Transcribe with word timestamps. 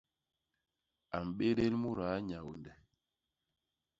A 1.15 1.17
mbédél 1.29 1.73
mudaa 1.81 2.17
Nyaônde. 2.27 2.71